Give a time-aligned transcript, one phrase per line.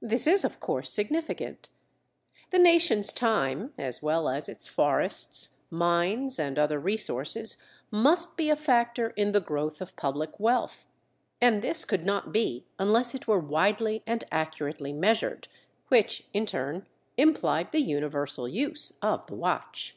[0.00, 1.68] This is, of course, significant.
[2.50, 7.60] The nation's time as well as its forests, mines, and other resources,
[7.90, 10.86] must be a factor in the growth of public wealth,
[11.40, 15.48] and this could not be unless it were widely and accurately measured,
[15.88, 16.86] which, in turn,
[17.16, 19.96] implied the universal use of the watch.